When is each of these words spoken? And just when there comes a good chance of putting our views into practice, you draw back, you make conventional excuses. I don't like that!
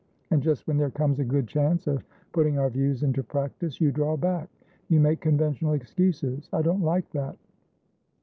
And 0.31 0.41
just 0.41 0.65
when 0.67 0.77
there 0.77 0.89
comes 0.89 1.19
a 1.19 1.23
good 1.23 1.45
chance 1.47 1.85
of 1.85 2.03
putting 2.31 2.57
our 2.57 2.71
views 2.71 3.03
into 3.03 3.21
practice, 3.21 3.79
you 3.79 3.91
draw 3.91 4.17
back, 4.17 4.49
you 4.89 4.99
make 4.99 5.21
conventional 5.21 5.73
excuses. 5.73 6.49
I 6.51 6.63
don't 6.63 6.81
like 6.81 7.07
that! 7.11 7.37